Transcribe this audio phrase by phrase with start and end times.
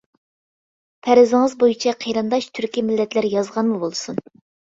[1.07, 4.19] پەرىزىڭىز بويىچە قېرىنداش تۈركىي مىللەتلەر يازغانمۇ بولسۇن.